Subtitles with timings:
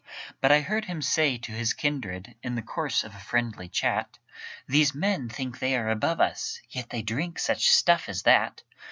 [0.41, 4.17] But I heard him say to his kindred, In the course of a friendly chat,
[4.67, 8.63] "These men think they are above us, Yet they drink such stuff as that!